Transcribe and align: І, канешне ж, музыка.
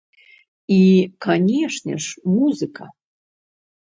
І, 0.75 0.77
канешне 1.25 1.95
ж, 2.05 2.23
музыка. 2.31 2.89